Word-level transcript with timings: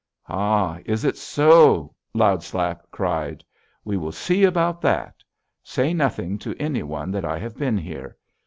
"'Ha! 0.23 0.79
Is 0.83 1.05
it 1.05 1.15
so!' 1.15 1.93
Loud 2.15 2.41
Slap 2.41 2.89
cried. 2.89 3.43
'We 3.85 3.97
will 3.97 4.11
see 4.11 4.43
about 4.45 4.81
that! 4.81 5.17
Say 5.61 5.93
nothing 5.93 6.39
to 6.39 6.55
any 6.59 6.81
one 6.81 7.11
that 7.11 7.23
I 7.23 7.37
have 7.37 7.55
been 7.55 7.77
here. 7.77 8.17